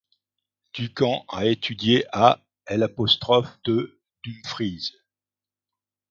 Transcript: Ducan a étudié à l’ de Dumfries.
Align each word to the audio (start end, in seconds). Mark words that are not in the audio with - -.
Ducan 0.73 1.25
a 1.27 1.45
étudié 1.45 2.05
à 2.11 2.43
l’ 2.71 2.87
de 3.65 4.01
Dumfries. 4.25 4.93